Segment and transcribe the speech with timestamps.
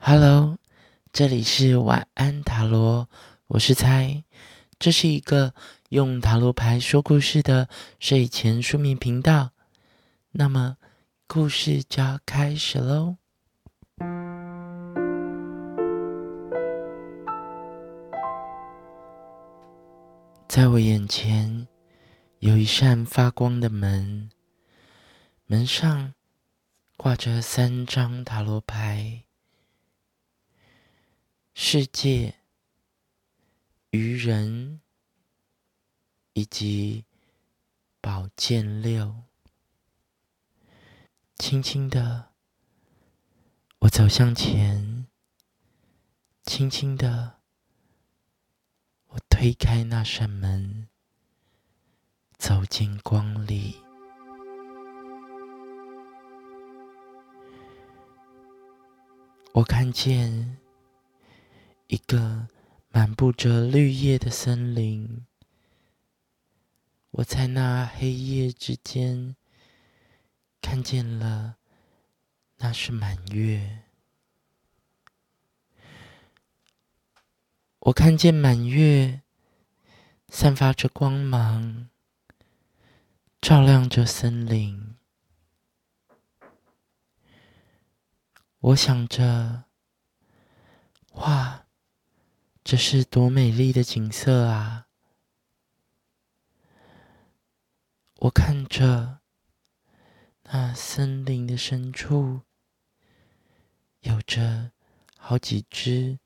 [0.00, 0.56] Hello，
[1.12, 3.10] 这里是晚安塔罗，
[3.48, 4.22] 我是猜，
[4.78, 5.52] 这是一个
[5.90, 7.68] 用塔罗牌说故事的
[7.98, 9.50] 睡前书眠频道。
[10.30, 10.76] 那么，
[11.26, 13.16] 故事就要开始喽。
[20.48, 21.66] 在我眼前
[22.38, 24.30] 有一扇发光的门，
[25.44, 26.14] 门上
[26.96, 29.24] 挂着三张塔罗牌。
[31.60, 32.36] 世界、
[33.90, 34.80] 愚人
[36.32, 37.04] 以及
[38.00, 39.24] 宝剑六，
[41.36, 42.30] 轻轻的，
[43.80, 45.08] 我走向前，
[46.44, 47.40] 轻轻的，
[49.08, 50.88] 我推开那扇门，
[52.38, 53.82] 走进光里，
[59.54, 60.60] 我看见。
[61.88, 62.48] 一个
[62.90, 65.24] 满布着绿叶的森林，
[67.12, 69.34] 我在那黑夜之间
[70.60, 71.56] 看见了，
[72.58, 73.84] 那是满月。
[77.78, 79.22] 我看见满月
[80.28, 81.88] 散发着光芒，
[83.40, 84.94] 照亮着森林。
[88.60, 89.64] 我想着，
[91.12, 91.47] 哇！
[92.70, 94.88] 这是多美丽的景色啊！
[98.16, 99.20] 我看着
[100.42, 102.42] 那森林的深处，
[104.00, 104.72] 有着
[105.16, 106.18] 好几只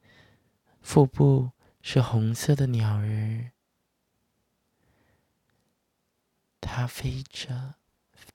[0.81, 3.53] 腹部是红色的鸟儿，
[6.61, 7.77] 它飞着，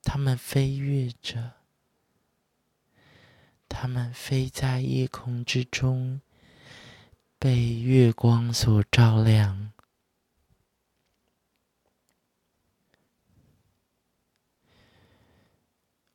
[0.03, 1.55] 它们飞跃着，
[3.67, 6.21] 它们飞在夜空之中。
[7.39, 9.71] 被月光所照亮，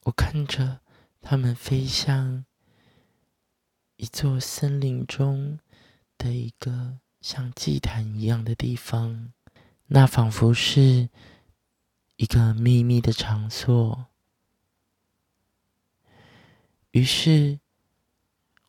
[0.03, 0.81] 我看着
[1.21, 2.45] 它们飞向
[3.95, 5.61] 一座森林中
[6.19, 9.33] 的一个像祭坛一样的地方，
[9.87, 11.09] 那仿佛是
[12.17, 14.07] 一个秘密的场所。
[16.91, 17.61] 于是，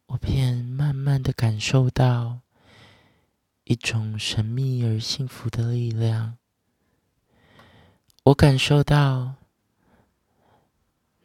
[0.06, 2.43] 我便慢慢的感受到。
[3.66, 6.38] 一种神秘而幸福的力量，
[8.24, 9.36] 我感受到，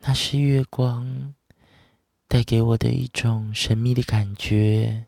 [0.00, 1.34] 那是月光
[2.28, 5.06] 带给我的一种神秘的感觉。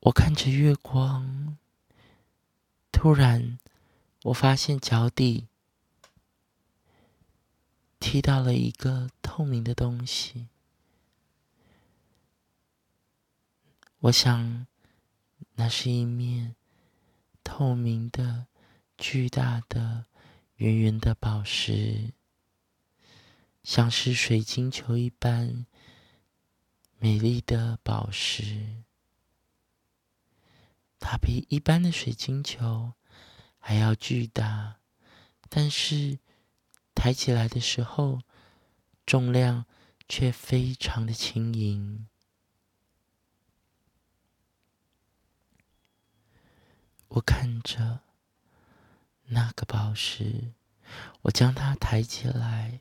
[0.00, 1.58] 我看着月光，
[2.92, 3.58] 突然，
[4.22, 5.48] 我发现脚底
[7.98, 10.46] 踢到了一个透明的东西。
[14.06, 14.68] 我想，
[15.56, 16.54] 那是一面
[17.42, 18.46] 透明的、
[18.96, 20.06] 巨大的、
[20.56, 22.12] 圆圆的宝石，
[23.64, 25.66] 像是水晶球一般
[27.00, 28.84] 美丽的宝石。
[31.00, 32.92] 它比一般的水晶球
[33.58, 34.76] 还要巨大，
[35.48, 36.20] 但是
[36.94, 38.20] 抬起来的时候，
[39.04, 39.66] 重量
[40.08, 42.06] 却非常的轻盈。
[47.16, 48.00] 我看着
[49.28, 50.52] 那个宝石，
[51.22, 52.80] 我将它抬起来，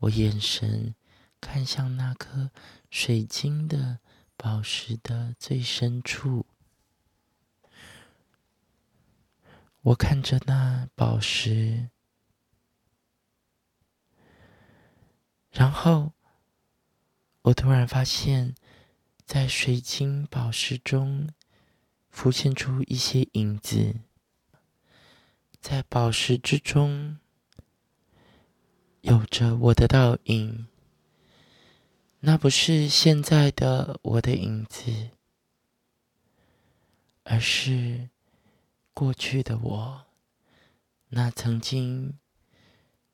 [0.00, 0.94] 我眼神
[1.40, 2.50] 看向那颗
[2.90, 4.00] 水晶的
[4.36, 6.44] 宝石的最深处，
[9.80, 11.88] 我看着那宝石，
[15.50, 16.12] 然后
[17.40, 18.54] 我突然发现，
[19.24, 21.30] 在水晶宝石中。
[22.10, 24.00] 浮现出一些影子，
[25.60, 27.18] 在宝石之中，
[29.00, 30.66] 有着我的倒影。
[32.20, 35.10] 那不是现在的我的影子，
[37.22, 38.10] 而是
[38.92, 40.06] 过去的我，
[41.08, 42.18] 那曾经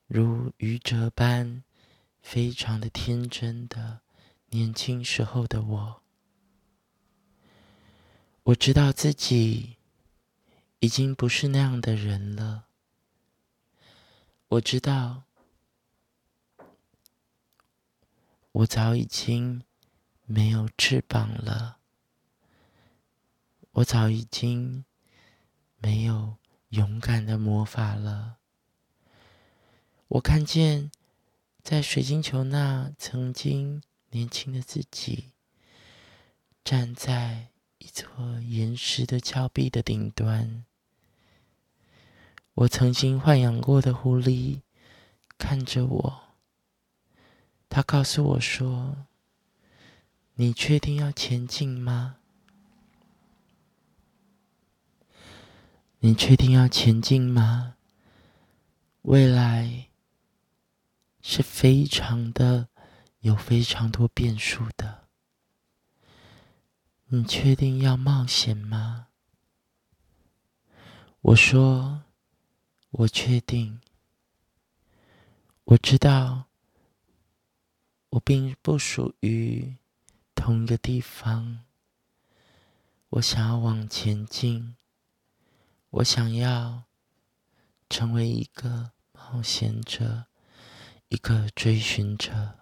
[0.09, 1.63] 如愚者般
[2.21, 4.01] 非常的天真的
[4.47, 6.03] 年轻时候的我。
[8.47, 9.77] 我知道自己
[10.79, 12.67] 已经不是那样的人了。
[14.47, 15.25] 我知道，
[18.53, 19.65] 我早已经
[20.27, 21.79] 没有翅膀了。
[23.73, 24.85] 我早已经
[25.79, 26.37] 没有
[26.69, 28.39] 勇敢的魔法了。
[30.07, 30.93] 我看见，
[31.65, 35.33] 在水晶球那曾经年轻的自己，
[36.63, 38.07] 站在一座
[38.41, 40.65] 岩石的峭壁的顶端。
[42.55, 44.61] 我曾经豢养过的狐狸
[45.37, 46.21] 看着我，
[47.69, 49.07] 他告诉我说
[50.37, 52.17] ：“你确定要前进吗？
[55.99, 57.77] 你确定要前进吗？
[59.03, 59.89] 未来。”
[61.29, 62.69] 是非常的
[63.19, 65.06] 有非常多变数的，
[67.09, 69.09] 你确定要冒险吗？
[71.21, 72.03] 我说，
[72.91, 73.81] 我确定。
[75.65, 76.47] 我知道，
[78.11, 79.77] 我并不属于
[80.35, 81.65] 同一个地方。
[83.11, 84.77] 我想要往前进，
[85.91, 86.85] 我想要
[87.89, 90.27] 成为一个冒险者。
[91.09, 92.59] 一个追寻者，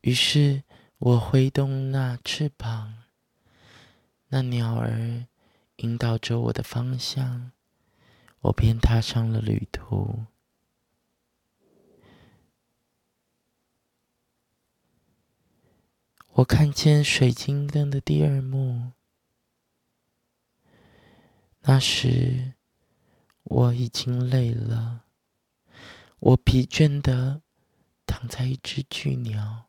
[0.00, 0.64] 于是
[0.98, 3.04] 我挥动那翅膀，
[4.28, 5.26] 那鸟儿
[5.76, 7.52] 引导着我的方向，
[8.40, 10.24] 我便踏上了旅途。
[16.36, 18.92] 我看见水晶灯的第二幕，
[21.60, 22.54] 那时
[23.42, 25.04] 我已经累了。
[26.18, 27.42] 我疲倦的
[28.06, 29.66] 躺在一只巨鸟，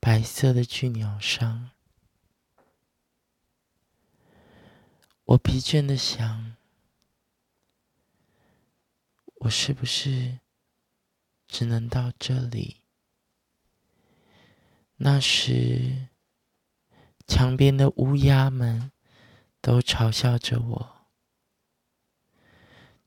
[0.00, 1.70] 白色的巨鸟上。
[5.24, 6.56] 我疲倦的想：
[9.36, 10.40] 我是不是
[11.46, 12.78] 只能到这里？
[14.96, 16.08] 那时，
[17.26, 18.90] 墙边的乌鸦们
[19.60, 21.06] 都嘲笑着我，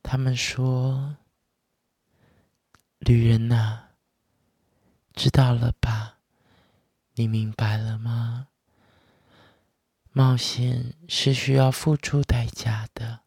[0.01, 1.18] 他们说。
[3.06, 3.90] 旅人呐，
[5.13, 6.19] 知道了吧？
[7.15, 8.48] 你明白了吗？
[10.12, 13.21] 冒险是需要付出代价的。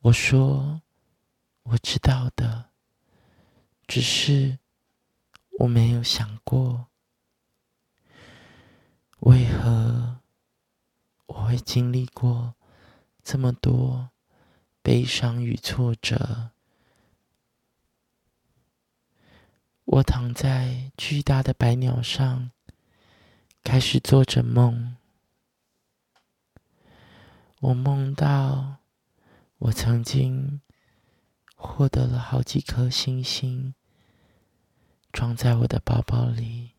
[0.00, 0.82] 我说，
[1.62, 2.70] 我知道的，
[3.86, 4.58] 只是
[5.60, 6.88] 我没有想过，
[9.20, 10.20] 为何
[11.26, 12.54] 我会经历过
[13.22, 14.10] 这么多
[14.82, 16.50] 悲伤与挫折。
[19.92, 22.52] 我躺在巨大的白鸟上，
[23.64, 24.96] 开始做着梦。
[27.58, 28.76] 我梦到
[29.58, 30.60] 我曾经
[31.56, 33.74] 获得了好几颗星星，
[35.10, 36.76] 装在我的包包里。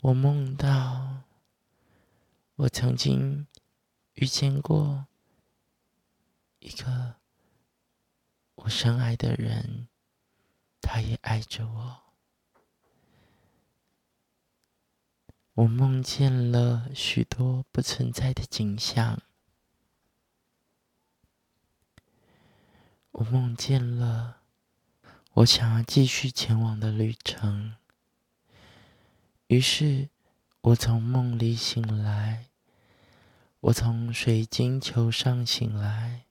[0.00, 1.22] 我梦到
[2.56, 3.46] 我曾经
[4.14, 5.06] 遇见过
[6.58, 7.14] 一个
[8.56, 9.86] 我深爱的人。
[10.94, 12.02] 他也爱着我。
[15.54, 19.20] 我梦见了许多不存在的景象。
[23.10, 24.42] 我梦见了
[25.32, 27.74] 我想要继续前往的旅程。
[29.48, 30.10] 于是，
[30.60, 32.50] 我从梦里醒来。
[33.58, 36.26] 我从水晶球上醒来。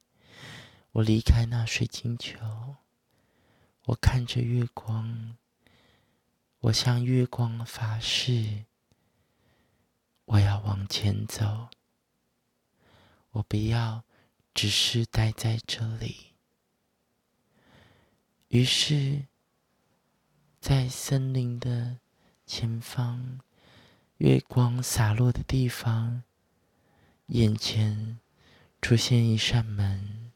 [0.94, 2.78] 我离开那水晶球。
[3.86, 5.36] 我看着月光，
[6.60, 8.64] 我向月光发誓，
[10.24, 11.68] 我要往前走，
[13.32, 14.06] 我不要
[14.54, 16.34] 只是待在这里。
[18.48, 19.28] 于是，
[20.62, 22.00] 在森林的
[22.46, 23.42] 前方，
[24.18, 26.24] 月光洒落的地方，
[27.26, 28.20] 眼前
[28.82, 30.32] 出现一扇门，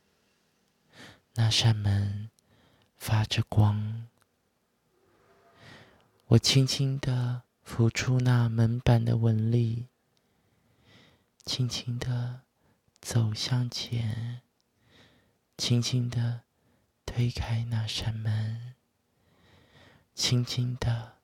[1.35, 2.29] 那扇门。
[2.97, 4.07] 发着光，
[6.25, 9.87] 我轻轻的抚出那门板的纹理，
[11.45, 12.41] 轻轻的
[12.99, 14.41] 走向前，
[15.57, 16.41] 轻轻的
[17.05, 18.75] 推开那扇门，
[20.13, 21.19] 轻轻的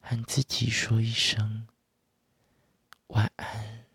[0.00, 1.68] 和自己说一声
[3.08, 3.87] 晚安。